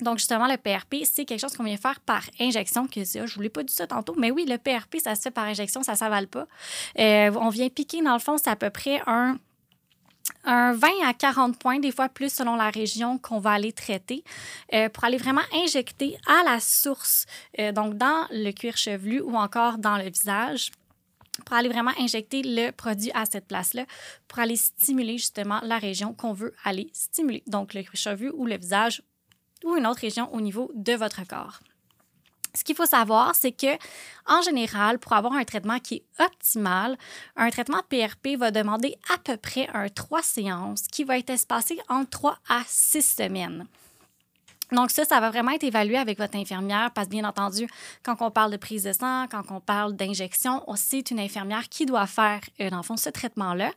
Donc, 0.00 0.18
justement, 0.18 0.48
le 0.48 0.56
PRP, 0.56 1.04
c'est 1.04 1.24
quelque 1.24 1.40
chose 1.40 1.56
qu'on 1.56 1.64
vient 1.64 1.76
faire 1.76 2.00
par 2.00 2.22
injection. 2.40 2.86
Que, 2.86 3.04
je 3.04 3.18
ne 3.20 3.26
vous 3.26 3.40
l'ai 3.40 3.48
pas 3.48 3.62
dit 3.62 3.72
ça 3.72 3.86
tantôt, 3.86 4.14
mais 4.18 4.30
oui, 4.30 4.44
le 4.46 4.58
PRP, 4.58 4.96
ça 5.02 5.14
se 5.14 5.22
fait 5.22 5.30
par 5.30 5.44
injection, 5.44 5.82
ça 5.82 5.92
ne 5.92 5.96
s'avale 5.96 6.26
pas. 6.26 6.46
Euh, 6.98 7.30
on 7.40 7.48
vient 7.48 7.68
piquer, 7.68 8.02
dans 8.02 8.14
le 8.14 8.18
fond, 8.18 8.36
c'est 8.36 8.50
à 8.50 8.56
peu 8.56 8.70
près 8.70 9.00
un 9.06 9.38
un 10.44 10.72
20 10.72 10.88
à 11.04 11.14
40 11.14 11.58
points, 11.58 11.78
des 11.78 11.92
fois 11.92 12.08
plus 12.08 12.32
selon 12.32 12.56
la 12.56 12.70
région 12.70 13.18
qu'on 13.18 13.38
va 13.38 13.52
aller 13.52 13.72
traiter, 13.72 14.24
euh, 14.72 14.88
pour 14.88 15.04
aller 15.04 15.16
vraiment 15.16 15.42
injecter 15.52 16.16
à 16.26 16.44
la 16.44 16.60
source, 16.60 17.26
euh, 17.58 17.72
donc 17.72 17.96
dans 17.96 18.26
le 18.30 18.50
cuir 18.52 18.76
chevelu 18.76 19.20
ou 19.20 19.36
encore 19.36 19.78
dans 19.78 19.96
le 19.96 20.10
visage 20.10 20.70
pour 21.44 21.56
aller 21.56 21.68
vraiment 21.68 21.90
injecter 21.98 22.42
le 22.44 22.70
produit 22.70 23.10
à 23.12 23.24
cette 23.24 23.48
place-là, 23.48 23.86
pour 24.28 24.38
aller 24.38 24.56
stimuler 24.56 25.18
justement 25.18 25.60
la 25.62 25.78
région 25.78 26.14
qu'on 26.14 26.32
veut 26.32 26.54
aller 26.62 26.90
stimuler, 26.92 27.42
donc 27.48 27.74
le 27.74 27.82
cuir 27.82 27.96
chevelu 27.96 28.30
ou 28.30 28.46
le 28.46 28.56
visage 28.56 29.02
ou 29.64 29.76
une 29.76 29.86
autre 29.86 30.00
région 30.00 30.32
au 30.32 30.40
niveau 30.40 30.70
de 30.74 30.92
votre 30.92 31.26
corps. 31.26 31.60
Ce 32.56 32.62
qu'il 32.62 32.76
faut 32.76 32.86
savoir, 32.86 33.34
c'est 33.34 33.52
que 33.52 33.76
en 34.26 34.40
général, 34.42 34.98
pour 34.98 35.12
avoir 35.12 35.34
un 35.34 35.44
traitement 35.44 35.80
qui 35.80 35.96
est 35.96 36.22
optimal, 36.22 36.96
un 37.36 37.50
traitement 37.50 37.82
PRP 37.88 38.38
va 38.38 38.50
demander 38.50 38.96
à 39.12 39.18
peu 39.18 39.36
près 39.36 39.68
un 39.74 39.88
3 39.88 40.22
séances 40.22 40.82
qui 40.90 41.04
va 41.04 41.18
être 41.18 41.30
espacé 41.30 41.78
en 41.88 42.04
3 42.04 42.38
à 42.48 42.62
6 42.66 43.16
semaines. 43.16 43.66
Donc 44.72 44.90
ça, 44.90 45.04
ça 45.04 45.20
va 45.20 45.30
vraiment 45.30 45.52
être 45.52 45.64
évalué 45.64 45.96
avec 45.96 46.18
votre 46.18 46.36
infirmière 46.36 46.90
parce 46.94 47.06
que 47.06 47.12
bien 47.12 47.24
entendu, 47.24 47.66
quand 48.02 48.16
on 48.20 48.30
parle 48.30 48.50
de 48.50 48.56
prise 48.56 48.84
de 48.84 48.92
sang, 48.92 49.26
quand 49.30 49.42
on 49.50 49.60
parle 49.60 49.94
d'injection, 49.94 50.62
c'est 50.76 51.10
une 51.10 51.20
infirmière 51.20 51.68
qui 51.68 51.86
doit 51.86 52.06
faire, 52.06 52.40
euh, 52.60 52.70
dans 52.70 52.78
le 52.78 52.82
fond, 52.82 52.96
ce 52.96 53.10
traitement-là. 53.10 53.70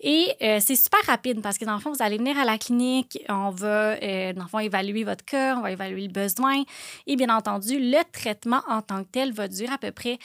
Et 0.00 0.34
euh, 0.42 0.58
c'est 0.60 0.76
super 0.76 1.00
rapide 1.06 1.40
parce 1.40 1.58
que 1.58 1.64
dans 1.64 1.74
le 1.74 1.80
fond, 1.80 1.92
vous 1.92 2.02
allez 2.02 2.18
venir 2.18 2.38
à 2.38 2.44
la 2.44 2.58
clinique, 2.58 3.18
on 3.28 3.50
va, 3.50 3.94
euh, 4.02 4.32
dans 4.32 4.42
le 4.42 4.48
fond, 4.48 4.58
évaluer 4.58 5.04
votre 5.04 5.24
cœur, 5.24 5.58
on 5.58 5.62
va 5.62 5.72
évaluer 5.72 6.06
le 6.06 6.12
besoin. 6.12 6.62
Et 7.06 7.16
bien 7.16 7.34
entendu, 7.34 7.78
le 7.78 8.02
traitement 8.12 8.62
en 8.68 8.82
tant 8.82 9.02
que 9.04 9.08
tel 9.10 9.32
va 9.32 9.48
durer 9.48 9.72
à 9.72 9.78
peu 9.78 9.92
près 9.92 10.18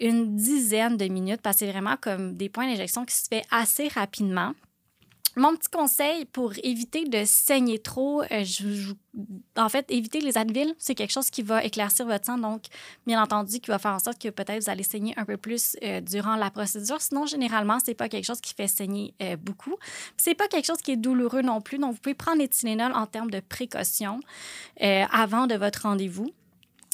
une 0.00 0.36
dizaine 0.36 0.96
de 0.96 1.04
minutes 1.06 1.42
parce 1.42 1.56
que 1.56 1.66
c'est 1.66 1.70
vraiment 1.70 1.96
comme 2.00 2.34
des 2.34 2.48
points 2.48 2.66
d'injection 2.66 3.04
qui 3.04 3.14
se 3.14 3.28
fait 3.28 3.42
assez 3.50 3.88
rapidement. 3.88 4.54
Mon 5.38 5.54
petit 5.54 5.68
conseil 5.68 6.24
pour 6.24 6.54
éviter 6.62 7.04
de 7.04 7.24
saigner 7.26 7.78
trop, 7.78 8.22
euh, 8.22 8.44
en 9.54 9.68
fait, 9.68 9.84
éviter 9.90 10.22
les 10.22 10.38
Advil, 10.38 10.74
c'est 10.78 10.94
quelque 10.94 11.12
chose 11.12 11.28
qui 11.28 11.42
va 11.42 11.62
éclaircir 11.62 12.06
votre 12.06 12.24
sang, 12.24 12.38
donc 12.38 12.62
bien 13.06 13.22
entendu, 13.22 13.60
qui 13.60 13.70
va 13.70 13.78
faire 13.78 13.92
en 13.92 13.98
sorte 13.98 14.18
que 14.18 14.30
peut-être 14.30 14.62
vous 14.62 14.70
allez 14.70 14.82
saigner 14.82 15.12
un 15.18 15.26
peu 15.26 15.36
plus 15.36 15.76
euh, 15.82 16.00
durant 16.00 16.36
la 16.36 16.50
procédure. 16.50 17.02
Sinon, 17.02 17.26
généralement, 17.26 17.76
c'est 17.84 17.94
pas 17.94 18.08
quelque 18.08 18.24
chose 18.24 18.40
qui 18.40 18.54
fait 18.54 18.66
saigner 18.66 19.12
euh, 19.20 19.36
beaucoup. 19.36 19.76
C'est 20.16 20.34
pas 20.34 20.48
quelque 20.48 20.64
chose 20.64 20.80
qui 20.80 20.92
est 20.92 20.96
douloureux 20.96 21.42
non 21.42 21.60
plus, 21.60 21.76
donc 21.76 21.92
vous 21.92 22.00
pouvez 22.00 22.14
prendre 22.14 22.38
les 22.38 22.48
Tylenol 22.48 22.92
en 22.94 23.04
termes 23.04 23.30
de 23.30 23.40
précaution 23.40 24.20
avant 24.80 25.46
de 25.46 25.54
votre 25.54 25.82
rendez-vous. 25.82 26.32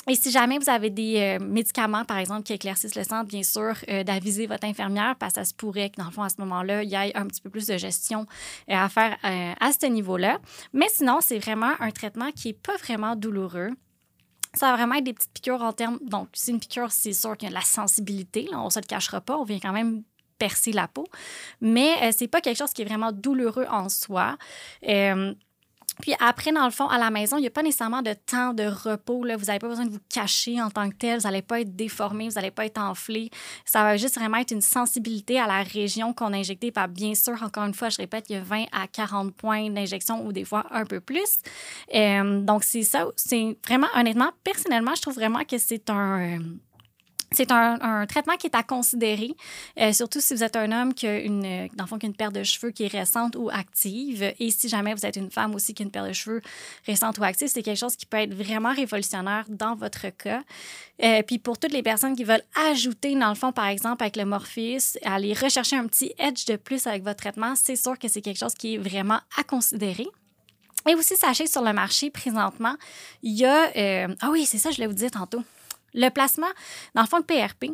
Et 0.09 0.17
si 0.17 0.33
jamais 0.33 0.59
vous 0.59 0.69
avez 0.69 0.91
des 0.91 1.39
euh, 1.39 1.45
médicaments, 1.45 2.05
par 2.05 2.19
exemple, 2.19 2.43
qui 2.43 2.53
éclaircissent 2.53 2.97
le 2.97 3.05
sang, 3.05 3.23
bien 3.23 3.45
sûr, 3.45 3.75
euh, 3.89 4.03
d'aviser 4.03 4.49
votre 4.49 4.67
infirmière 4.67 5.15
parce 5.17 5.35
que 5.35 5.41
ça 5.41 5.45
se 5.45 5.55
pourrait 5.55 5.91
que, 5.91 5.97
dans 5.97 6.07
le 6.07 6.11
fond, 6.11 6.23
à 6.23 6.29
ce 6.29 6.41
moment-là, 6.41 6.83
il 6.83 6.91
y 6.91 6.95
ait 6.95 7.17
un 7.17 7.27
petit 7.27 7.41
peu 7.41 7.51
plus 7.51 7.67
de 7.67 7.77
gestion 7.77 8.27
euh, 8.69 8.75
à 8.75 8.89
faire 8.89 9.17
à 9.23 9.73
ce 9.73 9.87
niveau-là. 9.87 10.41
Mais 10.73 10.89
sinon, 10.89 11.19
c'est 11.21 11.39
vraiment 11.39 11.73
un 11.79 11.91
traitement 11.93 12.33
qui 12.33 12.49
n'est 12.49 12.55
pas 12.55 12.77
vraiment 12.79 13.15
douloureux. 13.15 13.71
Ça 14.55 14.71
va 14.71 14.77
vraiment 14.77 14.97
être 14.97 15.05
des 15.05 15.15
petites 15.15 15.33
piqûres 15.33 15.63
en 15.63 15.73
termes. 15.73 15.99
Donc, 16.03 16.29
c'est 16.33 16.51
une 16.51 16.61
piqûre, 16.61 16.91
c'est 16.91 17.13
sûr 17.13 17.37
qu'il 17.37 17.47
y 17.47 17.53
a 17.53 17.55
de 17.55 17.59
la 17.59 17.65
sensibilité. 17.65 18.49
on 18.53 18.65
ne 18.65 18.71
se 18.71 18.81
le 18.81 18.87
cachera 18.87 19.21
pas. 19.21 19.39
On 19.39 19.45
vient 19.45 19.61
quand 19.61 19.73
même 19.73 20.03
percer 20.39 20.73
la 20.73 20.89
peau. 20.89 21.07
Mais 21.61 22.11
ce 22.11 22.19
c'est 22.19 22.29
pas 22.29 22.41
quelque 22.41 22.59
chose 22.59 22.73
qui 22.73 22.83
est 22.83 22.87
vraiment 22.87 23.13
douloureux 23.13 23.67
en 23.71 23.89
soi. 23.89 24.37
Puis 26.01 26.15
après, 26.21 26.53
dans 26.53 26.65
le 26.65 26.71
fond, 26.71 26.87
à 26.89 26.99
la 26.99 27.11
maison, 27.11 27.37
il 27.37 27.43
n'y 27.43 27.47
a 27.47 27.51
pas 27.51 27.63
nécessairement 27.63 28.03
de 28.03 28.15
temps 28.15 28.55
de 28.55 28.65
repos. 28.65 29.21
Vous 29.21 29.27
n'avez 29.27 29.59
pas 29.59 29.69
besoin 29.69 29.85
de 29.85 29.91
vous 29.91 30.01
cacher 30.09 30.61
en 30.61 30.71
tant 30.71 30.89
que 30.89 30.97
tel. 30.97 31.19
Vous 31.19 31.25
n'allez 31.25 31.43
pas 31.43 31.61
être 31.61 31.75
déformé, 31.77 32.29
vous 32.29 32.35
n'allez 32.35 32.51
pas 32.51 32.67
être 32.67 32.79
enflé. 32.79 33.31
Ça 33.65 33.83
va 33.83 33.97
juste 33.97 34.17
vraiment 34.17 34.39
être 34.39 34.53
une 34.53 34.63
sensibilité 34.63 35.39
à 35.39 35.47
la 35.47 35.63
région 35.63 36.13
qu'on 36.13 36.33
a 36.33 36.37
injectée. 36.37 36.73
Puis 36.73 36.85
bien 36.89 37.15
sûr, 37.15 37.41
encore 37.43 37.65
une 37.65 37.75
fois, 37.75 37.89
je 37.89 37.99
répète, 37.99 38.27
il 38.31 38.37
y 38.37 38.39
a 38.39 38.43
20 38.43 38.65
à 38.73 38.87
40 38.87 39.35
points 39.35 39.71
d'injection 39.71 40.25
ou 40.27 40.33
des 40.33 40.45
fois 40.45 40.65
un 40.71 40.85
peu 40.85 41.01
plus. 41.01 41.39
Euh, 41.95 42.41
donc, 42.41 42.65
c'est 42.65 42.83
ça. 42.83 43.07
C'est 43.17 43.57
vraiment, 43.67 43.89
honnêtement, 43.95 44.31
personnellement, 44.45 44.95
je 44.95 45.03
trouve 45.03 45.15
vraiment 45.15 45.45
que 45.45 45.59
c'est 45.59 45.91
un... 45.91 46.21
Euh, 46.21 46.39
c'est 47.35 47.51
un, 47.51 48.07
traitement 48.07 48.37
qui 48.37 48.47
est 48.47 48.57
à 48.57 48.63
considérer, 48.63 49.35
euh, 49.79 49.93
surtout 49.93 50.21
si 50.21 50.35
vous 50.35 50.43
êtes 50.43 50.57
un 50.57 50.71
homme 50.73 50.95
qui 50.95 51.07
a 51.07 51.19
une, 51.19 51.69
dans 51.75 51.85
le 51.85 51.89
fond, 51.89 51.97
a 51.97 52.07
une 52.07 52.15
paire 52.15 52.33
de 52.33 52.43
cheveux 52.43 52.71
qui 52.71 52.85
est 52.85 52.93
récente 52.93 53.37
ou 53.37 53.49
active. 53.51 54.33
Et 54.39 54.51
si 54.51 54.69
jamais 54.69 54.95
vous 54.95 55.07
êtes 55.07 55.17
une 55.17 55.31
femme 55.31 55.55
aussi 55.55 55.75
qui 55.75 55.83
a 55.83 55.85
une 55.85 55.91
paire 55.91 56.07
de 56.07 56.13
cheveux 56.13 56.43
récente 56.87 57.19
ou 57.19 57.25
active, 57.25 57.49
c'est 57.49 57.63
quelque 57.63 57.79
chose 57.79 57.97
qui 57.97 58.07
peut 58.07 58.19
être 58.19 58.35
vraiment 58.35 58.73
révolutionnaire 58.73 59.45
dans 59.49 59.75
votre 59.75 60.09
cas. 60.11 60.43
Euh, 61.03 61.23
puis 61.23 61.39
pour 61.39 61.59
toutes 61.59 61.73
les 61.73 61.83
personnes 61.83 62.17
qui 62.17 62.25
veulent 62.25 62.45
ajouter, 62.71 63.15
dans 63.15 63.29
le 63.29 63.35
fond, 63.35 63.53
par 63.53 63.67
exemple, 63.67 64.03
avec 64.03 64.17
le 64.17 64.25
Morpheus, 64.25 64.99
aller 65.05 65.33
rechercher 65.33 65.77
un 65.77 65.87
petit 65.87 66.13
edge 66.19 66.47
de 66.47 66.57
plus 66.57 66.87
avec 66.87 67.03
votre 67.03 67.17
traitement, 67.17 67.55
c'est 67.57 67.77
sûr 67.77 67.99
que 67.99 68.09
c'est 68.09 68.21
quelque 68.21 68.39
chose 68.39 68.55
qui 68.55 68.75
est 68.75 68.79
vraiment 68.79 69.21
à 69.39 69.45
considérer. 69.45 70.07
Et 70.89 70.95
aussi, 70.95 71.17
sachez 71.17 71.47
sur 71.47 71.63
le 71.63 71.73
marché 71.73 72.11
présentement, 72.11 72.75
il 73.23 73.39
y 73.39 73.45
a. 73.45 73.71
Euh, 73.77 74.15
ah 74.21 74.31
oui, 74.31 74.47
c'est 74.47 74.59
ça, 74.59 74.71
je 74.71 74.81
l'ai 74.81 74.87
vous 74.87 74.93
dire 74.93 75.11
tantôt. 75.11 75.43
Le 75.95 76.09
placement, 76.09 76.49
dans 76.95 77.03
le 77.03 77.07
fond, 77.07 77.19
le 77.19 77.25
PRP, 77.25 77.73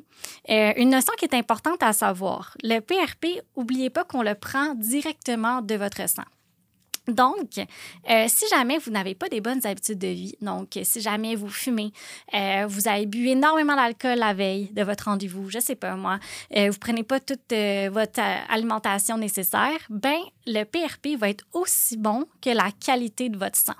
euh, 0.50 0.72
une 0.76 0.90
notion 0.90 1.12
qui 1.18 1.24
est 1.24 1.34
importante 1.34 1.82
à 1.82 1.92
savoir. 1.92 2.56
Le 2.62 2.80
PRP, 2.80 3.42
n'oubliez 3.56 3.90
pas 3.90 4.04
qu'on 4.04 4.22
le 4.22 4.34
prend 4.34 4.74
directement 4.74 5.62
de 5.62 5.74
votre 5.76 6.08
sang. 6.08 6.24
Donc, 7.06 7.52
euh, 8.10 8.26
si 8.28 8.46
jamais 8.50 8.76
vous 8.76 8.90
n'avez 8.90 9.14
pas 9.14 9.30
des 9.30 9.40
bonnes 9.40 9.66
habitudes 9.66 9.98
de 9.98 10.08
vie, 10.08 10.36
donc 10.42 10.78
si 10.82 11.00
jamais 11.00 11.36
vous 11.36 11.48
fumez, 11.48 11.90
euh, 12.34 12.66
vous 12.68 12.86
avez 12.86 13.06
bu 13.06 13.28
énormément 13.28 13.76
d'alcool 13.76 14.18
la 14.18 14.34
veille 14.34 14.70
de 14.72 14.82
votre 14.82 15.04
rendez-vous, 15.04 15.48
je 15.48 15.58
sais 15.58 15.74
pas 15.74 15.96
moi, 15.96 16.18
vous 16.54 16.78
prenez 16.78 17.04
pas 17.04 17.18
toute 17.18 17.54
votre 17.90 18.20
alimentation 18.50 19.16
nécessaire, 19.16 19.78
ben 19.88 20.18
le 20.46 20.64
PRP 20.64 21.18
va 21.18 21.30
être 21.30 21.46
aussi 21.54 21.96
bon 21.96 22.26
que 22.42 22.50
la 22.50 22.70
qualité 22.72 23.30
de 23.30 23.38
votre 23.38 23.56
sang. 23.56 23.72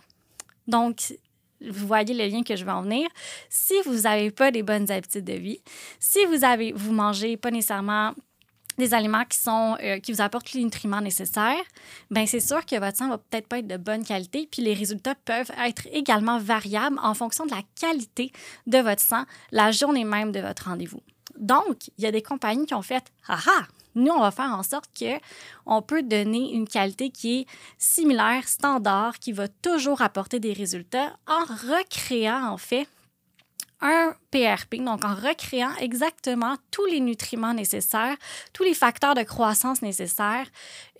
Donc, 0.67 1.13
vous 1.61 1.87
voyez 1.87 2.15
le 2.15 2.27
lien 2.27 2.43
que 2.43 2.57
je 2.57 2.65
veux 2.65 2.71
en 2.71 2.83
venir. 2.83 3.09
Si 3.49 3.75
vous 3.85 4.03
n'avez 4.03 4.31
pas 4.31 4.51
des 4.51 4.63
bonnes 4.63 4.91
habitudes 4.91 5.25
de 5.25 5.35
vie, 5.35 5.61
si 5.99 6.25
vous 6.27 6.45
avez, 6.45 6.73
vous 6.73 6.93
mangez 6.93 7.37
pas 7.37 7.51
nécessairement 7.51 8.15
des 8.79 8.95
aliments 8.95 9.25
qui 9.25 9.39
sont 9.39 9.77
euh, 9.83 9.99
qui 9.99 10.13
vous 10.13 10.21
apportent 10.21 10.53
les 10.53 10.63
nutriments 10.63 11.01
nécessaires, 11.01 11.65
ben 12.11 12.27
c'est 12.27 12.41
sûr 12.41 12.65
que 12.65 12.79
votre 12.79 12.97
sang 12.97 13.09
va 13.09 13.19
peut-être 13.19 13.49
pas 13.49 13.59
être 13.59 13.67
de 13.67 13.77
bonne 13.77 14.05
qualité, 14.05 14.49
puis 14.51 14.63
les 14.63 14.75
résultats 14.75 15.17
peuvent 15.17 15.51
être 15.67 15.89
également 15.93 16.39
variables 16.39 16.99
en 17.03 17.15
fonction 17.15 17.45
de 17.45 17.51
la 17.51 17.63
qualité 17.79 18.33
de 18.67 18.79
votre 18.79 19.03
sang 19.03 19.25
la 19.51 19.73
journée 19.73 20.05
même 20.05 20.33
de 20.33 20.41
votre 20.41 20.69
rendez-vous. 20.69 21.03
Donc, 21.37 21.89
il 21.99 22.05
y 22.05 22.07
a 22.07 22.13
des 22.13 22.23
compagnies 22.23 22.67
qui 22.67 22.75
ont 22.75 22.83
fait 22.83 23.05
ah 23.27 23.39
ah, 23.47 23.67
nous, 23.99 24.13
on 24.13 24.21
va 24.21 24.31
faire 24.31 24.53
en 24.53 24.63
sorte 24.63 24.91
qu'on 24.99 25.83
peut 25.83 26.03
donner 26.03 26.53
une 26.53 26.69
qualité 26.69 27.11
qui 27.11 27.41
est 27.41 27.47
similaire, 27.79 28.47
standard, 28.49 29.19
qui 29.19 29.33
va 29.33 29.49
toujours 29.49 30.03
apporter 30.03 30.41
des 30.41 30.53
résultats 30.53 31.17
en 31.27 31.45
recréant, 31.45 32.47
en 32.47 32.59
fait, 32.59 32.89
un 33.81 34.15
PRP, 34.31 34.77
donc 34.77 35.05
en 35.05 35.15
recréant 35.15 35.75
exactement 35.81 36.57
tous 36.71 36.85
les 36.87 37.01
nutriments 37.01 37.55
nécessaires, 37.55 38.17
tous 38.53 38.65
les 38.65 38.75
facteurs 38.75 39.15
de 39.15 39.23
croissance 39.23 39.83
nécessaires, 39.83 40.49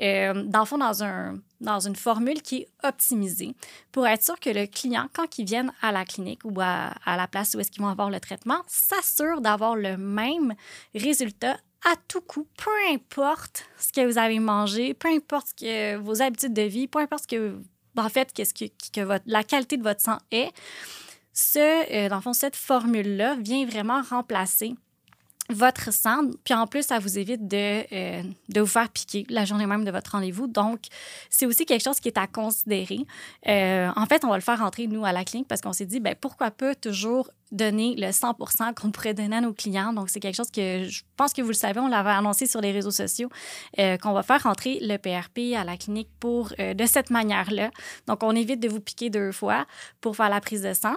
euh, 0.01 0.45
dans 0.45 0.61
le 0.61 0.65
fond, 0.65 0.79
dans, 0.79 1.03
un, 1.03 1.39
dans 1.61 1.81
une 1.81 1.97
formule 1.97 2.41
qui 2.41 2.59
est 2.59 2.69
optimisée 2.85 3.55
pour 3.91 4.07
être 4.07 4.23
sûr 4.23 4.39
que 4.39 4.51
le 4.51 4.67
client, 4.67 5.09
quand 5.13 5.39
il 5.39 5.47
vienne 5.47 5.73
à 5.83 5.91
la 5.91 6.05
clinique 6.05 6.41
ou 6.45 6.61
à, 6.61 6.93
à 7.05 7.17
la 7.17 7.27
place 7.27 7.55
où 7.55 7.61
est-ce 7.61 7.71
qu'ils 7.71 7.83
vont 7.83 7.89
avoir 7.89 8.11
le 8.11 8.21
traitement, 8.21 8.63
s'assure 8.69 9.41
d'avoir 9.41 9.75
le 9.75 9.97
même 9.97 10.55
résultat 10.95 11.57
à 11.85 11.95
tout 12.09 12.21
coup, 12.21 12.47
peu 12.57 12.71
importe 12.93 13.65
ce 13.79 13.93
que 13.93 14.05
vous 14.07 14.19
avez 14.19 14.39
mangé, 14.39 14.95
peu 14.95 15.09
importe 15.09 15.49
ce 15.49 15.55
que 15.55 15.97
vos 15.97 16.23
habitudes 16.23 16.53
de 16.53 16.63
vie, 16.63 16.89
peu 16.89 16.99
importe 16.99 17.25
ce 17.25 17.29
que, 17.29 17.57
en 17.97 18.09
fait, 18.09 18.33
qu'est-ce 18.33 18.55
que, 18.55 19.21
la 19.27 19.45
qualité 19.45 19.77
de 19.77 19.83
votre 19.83 20.01
sang 20.01 20.19
est, 20.31 20.51
ce, 21.33 21.59
euh, 21.95 22.09
dans 22.09 22.17
le 22.17 22.23
fond, 22.23 22.33
cette 22.33 22.57
formule-là 22.57 23.37
vient 23.37 23.65
vraiment 23.65 24.03
remplacer 24.03 24.75
votre 25.51 25.93
sang, 25.93 26.31
puis 26.45 26.53
en 26.53 26.67
plus, 26.67 26.83
ça 26.83 26.99
vous 26.99 27.19
évite 27.19 27.49
de, 27.49 27.85
euh, 27.95 28.23
de 28.51 28.61
vous 28.61 28.67
faire 28.67 28.89
piquer 28.91 29.25
la 29.31 29.45
journée 29.47 29.67
même 29.67 29.85
de 29.85 29.91
votre 29.91 30.11
rendez-vous. 30.11 30.47
Donc, 30.47 30.81
c'est 31.31 31.47
aussi 31.47 31.65
quelque 31.65 31.83
chose 31.83 32.01
qui 32.01 32.09
est 32.09 32.19
à 32.19 32.27
considérer. 32.27 32.99
Euh, 33.47 33.91
en 33.97 34.07
fait, 34.07 34.25
on 34.25 34.29
va 34.29 34.37
le 34.37 34.43
faire 34.43 34.59
rentrer, 34.59 34.87
nous, 34.87 35.07
à 35.07 35.13
la 35.13 35.25
clinique 35.25 35.49
parce 35.49 35.61
qu'on 35.61 35.73
s'est 35.73 35.87
dit, 35.87 36.01
ben 36.01 36.15
pourquoi 36.21 36.51
pas 36.51 36.75
toujours 36.75 37.31
donner 37.53 37.95
le 37.97 38.13
100 38.13 38.35
qu'on 38.75 38.91
pourrait 38.91 39.15
donner 39.15 39.37
à 39.37 39.41
nos 39.41 39.53
clients. 39.53 39.93
Donc, 39.93 40.11
c'est 40.11 40.21
quelque 40.21 40.37
chose 40.37 40.51
que 40.51 40.85
je 40.85 41.03
pense 41.17 41.33
que 41.33 41.43
vous 41.43 41.49
le 41.49 41.55
savez, 41.55 41.81
on 41.81 41.89
l'avait 41.89 42.11
annoncé 42.11 42.47
sur 42.47 42.61
les 42.61 42.73
réseaux 42.73 42.91
sociaux, 42.91 43.29
euh, 43.79 43.97
qu'on 43.97 44.13
va 44.13 44.23
faire 44.23 44.43
rentrer 44.43 44.79
le 44.81 44.97
PRP 44.97 45.57
à 45.57 45.65
la 45.65 45.77
clinique 45.77 46.09
pour, 46.21 46.53
de 46.59 46.87
cette 46.87 47.11
manière-là. 47.11 47.71
Donc, 48.07 48.23
on 48.23 48.35
évite 48.35 48.61
de 48.61 48.69
vous 48.69 48.81
piquer 48.81 49.11
deux 49.11 49.33
fois 49.33 49.67
pour 50.01 50.17
faire 50.17 50.29
la 50.29 50.41
prise 50.41 50.63
de 50.63 50.75
sang. 50.75 50.97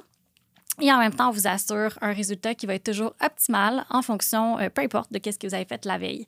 Et 0.79 0.91
en 0.91 0.97
même 0.97 1.13
temps, 1.13 1.29
on 1.29 1.31
vous 1.31 1.47
assure 1.47 1.97
un 2.01 2.13
résultat 2.13 2.55
qui 2.55 2.65
va 2.65 2.75
être 2.75 2.91
toujours 2.91 3.13
optimal 3.23 3.85
en 3.89 4.01
fonction, 4.01 4.57
euh, 4.59 4.69
peu 4.69 4.81
importe, 4.81 5.11
de 5.11 5.19
ce 5.23 5.37
que 5.37 5.47
vous 5.47 5.53
avez 5.53 5.65
fait 5.65 5.85
la 5.85 5.97
veille. 5.97 6.25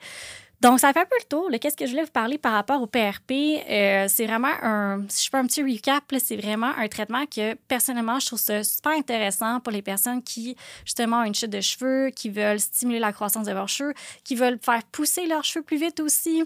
Donc, 0.64 0.80
ça 0.80 0.94
fait 0.94 1.02
un 1.02 1.06
peu 1.06 1.18
le 1.20 1.26
tour. 1.26 1.50
Qu'est-ce 1.60 1.76
que 1.76 1.86
je 1.86 1.92
voulais 1.92 2.06
vous 2.06 2.12
parler 2.12 2.38
par 2.38 2.54
rapport 2.54 2.82
au 2.82 2.88
PRP? 2.88 3.32
Euh, 3.70 4.06
c'est 4.08 4.26
vraiment 4.26 4.54
un, 4.62 5.02
si 5.10 5.26
je 5.26 5.30
fais 5.30 5.36
un 5.36 5.46
petit 5.46 5.62
recap, 5.62 6.06
c'est 6.24 6.38
vraiment 6.38 6.72
un 6.78 6.88
traitement 6.88 7.26
que 7.26 7.56
personnellement, 7.68 8.18
je 8.22 8.28
trouve 8.28 8.40
super 8.40 8.94
intéressant 8.94 9.60
pour 9.60 9.74
les 9.74 9.82
personnes 9.82 10.24
qui, 10.24 10.56
justement, 10.86 11.18
ont 11.18 11.24
une 11.26 11.36
chute 11.36 11.50
de 11.50 11.60
cheveux, 11.60 12.12
qui 12.12 12.30
veulent 12.30 12.62
stimuler 12.62 13.00
la 13.00 13.12
croissance 13.12 13.46
de 13.46 13.52
leurs 13.52 13.68
cheveux, 13.68 13.94
qui 14.24 14.36
veulent 14.36 14.58
faire 14.62 14.84
pousser 14.94 15.28
leurs 15.28 15.44
cheveux 15.44 15.66
plus 15.66 15.78
vite 15.78 16.00
aussi, 16.00 16.46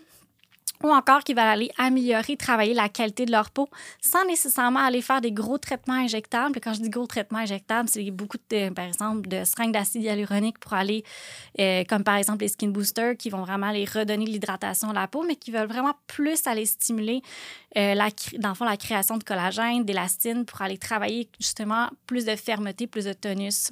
ou 0.84 0.90
encore 0.90 1.24
qui 1.24 1.34
va 1.34 1.50
aller 1.50 1.72
améliorer, 1.78 2.38
travailler 2.38 2.74
la 2.74 2.90
qualité 2.90 3.26
de 3.26 3.32
leur 3.32 3.50
peau 3.50 3.68
sans 4.02 4.26
nécessairement 4.26 4.80
aller 4.80 5.02
faire 5.02 5.22
des 5.22 5.32
gros 5.32 5.58
traitements 5.58 5.96
injectables. 5.96 6.60
quand 6.62 6.74
je 6.74 6.82
dis 6.82 6.90
gros 6.90 7.08
traitements 7.08 7.40
injectables, 7.40 7.90
c'est 7.90 8.10
beaucoup, 8.12 8.38
de, 8.50 8.70
par 8.70 8.86
exemple, 8.86 9.28
de 9.28 9.44
seringues 9.44 9.74
d'acide 9.74 10.04
hyaluronique 10.04 10.60
pour 10.60 10.74
aller, 10.74 11.04
euh, 11.60 11.84
comme 11.86 12.04
par 12.04 12.16
exemple 12.16 12.42
les 12.42 12.50
skin 12.50 12.70
boosters, 12.70 13.18
qui 13.18 13.30
vont 13.30 13.44
vraiment 13.44 13.68
aller 13.68 13.86
redonner 13.86 14.26
l'hydratation 14.26 14.90
à 14.92 14.94
la 14.94 15.08
peau, 15.08 15.24
mais 15.24 15.36
qui 15.36 15.52
veulent 15.52 15.68
vraiment 15.68 15.94
plus 16.06 16.46
aller 16.46 16.66
stimuler, 16.66 17.22
euh, 17.76 17.96
la, 17.96 18.10
dans 18.38 18.50
le 18.50 18.56
fond, 18.56 18.66
la 18.66 18.78
création 18.78 19.18
de 19.18 19.24
collagène, 19.24 19.84
d'élastine 19.84 20.46
pour 20.46 20.62
aller 20.62 20.78
travailler 20.78 21.28
justement 21.40 21.90
plus 22.06 22.26
de 22.26 22.36
fermeté, 22.36 22.88
plus 22.88 23.06
de 23.06 23.14
tonus 23.14 23.72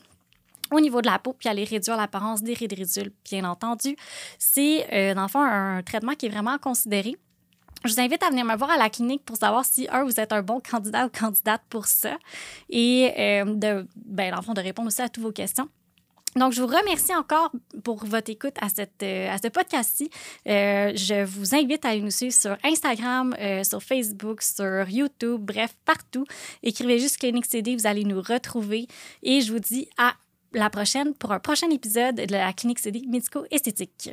au 0.72 0.80
niveau 0.80 1.02
de 1.02 1.08
la 1.08 1.20
peau, 1.20 1.34
puis 1.34 1.50
aller 1.50 1.64
réduire 1.64 1.98
l'apparence 1.98 2.44
des 2.44 2.54
ridules, 2.54 3.12
bien 3.24 3.44
entendu. 3.44 3.96
C'est, 4.40 4.88
euh, 4.94 5.14
dans 5.14 5.24
le 5.24 5.28
fond, 5.28 5.42
un 5.42 5.84
traitement 5.84 6.14
qui 6.14 6.26
est 6.26 6.30
vraiment 6.30 6.58
considéré. 6.58 7.16
Je 7.84 7.94
vous 7.94 8.00
invite 8.00 8.24
à 8.24 8.30
venir 8.30 8.46
me 8.46 8.56
voir 8.56 8.72
à 8.72 8.78
la 8.78 8.90
clinique 8.90 9.24
pour 9.26 9.38
savoir 9.38 9.64
si, 9.64 9.88
un, 9.92 10.04
vous 10.04 10.20
êtes 10.20 10.32
un 10.32 10.42
bon 10.42 10.60
candidat 10.60 11.06
ou 11.06 11.10
candidate 11.10 11.62
pour 11.70 11.86
ça 11.86 12.18
et, 12.70 13.14
euh, 13.18 13.46
de, 13.46 13.88
ben, 13.96 14.32
dans 14.32 14.38
le 14.38 14.44
fond, 14.44 14.54
de 14.54 14.62
répondre 14.62 14.88
aussi 14.88 15.02
à 15.02 15.10
toutes 15.10 15.24
vos 15.24 15.32
questions. 15.32 15.70
Donc, 16.36 16.52
je 16.52 16.62
vous 16.62 16.68
remercie 16.68 17.16
encore 17.16 17.50
pour 17.84 18.04
votre 18.06 18.30
écoute 18.30 18.56
à, 18.60 18.68
cette, 18.68 19.04
euh, 19.04 19.32
à 19.32 19.38
ce 19.38 19.48
podcast-ci. 19.48 20.10
Euh, 20.48 20.92
je 20.94 21.24
vous 21.24 21.56
invite 21.56 21.86
à 21.86 21.90
aller 21.90 22.02
nous 22.02 22.12
suivre 22.12 22.34
sur 22.34 22.58
Instagram, 22.62 23.34
euh, 23.40 23.64
sur 23.64 23.82
Facebook, 23.82 24.42
sur 24.42 24.90
YouTube, 24.90 25.40
bref, 25.40 25.74
partout. 25.86 26.26
Écrivez 26.62 27.00
juste 27.00 27.20
Clinique 27.20 27.46
CD, 27.46 27.78
vous 27.78 27.88
allez 27.88 28.04
nous 28.04 28.22
retrouver. 28.22 28.88
Et 29.24 29.40
je 29.40 29.54
vous 29.54 29.60
dis 29.60 29.88
à 29.98 30.14
la 30.56 30.70
prochaine 30.70 31.14
pour 31.14 31.32
un 31.32 31.40
prochain 31.40 31.70
épisode 31.70 32.16
de 32.16 32.32
la 32.32 32.54
clinique 32.54 32.80
CD 32.80 33.04
médico-esthétique. 33.08 34.12